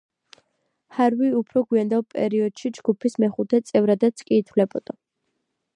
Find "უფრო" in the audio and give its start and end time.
1.41-1.63